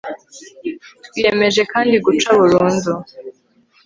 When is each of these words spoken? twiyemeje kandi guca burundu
twiyemeje 1.05 1.61
kandi 1.73 1.95
guca 2.05 2.29
burundu 2.39 2.91